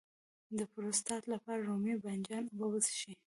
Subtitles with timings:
[0.57, 3.13] د پروستات لپاره د رومي بانجان اوبه وڅښئ